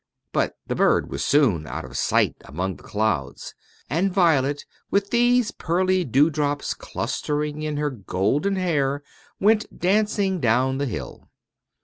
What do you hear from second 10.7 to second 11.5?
the hill.